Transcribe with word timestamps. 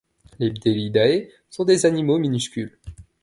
Les 0.39 0.49
Bdellidae 0.49 1.29
sont 1.51 1.63
des 1.63 1.85
animaux 1.85 2.17
minuscules. 2.17 2.79